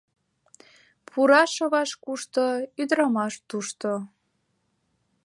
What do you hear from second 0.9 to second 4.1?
Пура-шоваш кушто— ӱдырамаш тушто